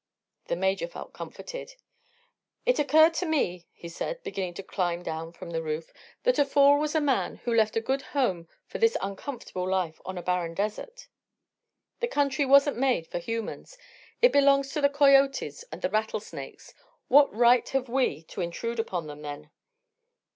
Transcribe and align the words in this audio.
The 0.45 0.55
Major 0.55 0.87
felt 0.87 1.13
comforted. 1.13 1.75
"It 2.65 2.79
occurred 2.79 3.13
to 3.13 3.27
me," 3.27 3.67
he 3.71 3.87
said, 3.87 4.23
beginning 4.23 4.55
to 4.55 4.63
climb 4.63 5.03
down 5.03 5.31
from 5.31 5.51
the 5.51 5.61
roof, 5.61 5.93
"that 6.23 6.39
a 6.39 6.43
fool 6.45 6.79
was 6.79 6.95
a 6.95 6.99
man 6.99 7.35
who 7.45 7.53
left 7.53 7.75
a 7.75 7.81
good 7.81 8.01
home 8.01 8.47
for 8.65 8.79
this 8.79 8.97
uncomfortable 8.99 9.69
life 9.69 10.01
on 10.03 10.17
a 10.17 10.23
barren 10.23 10.55
desert. 10.55 11.07
This 11.99 12.09
country 12.09 12.47
wasn't 12.47 12.77
made 12.77 13.05
for 13.11 13.19
humans; 13.19 13.77
it 14.23 14.33
belongs 14.33 14.71
to 14.71 14.81
the 14.81 14.89
coyotes 14.89 15.63
and 15.71 15.83
the 15.83 15.89
rattlesnakes. 15.91 16.73
What 17.07 17.31
right 17.31 17.69
have 17.69 17.87
we 17.87 18.23
to 18.29 18.41
intrude 18.41 18.79
upon 18.79 19.05
them, 19.05 19.21
then?" 19.21 19.51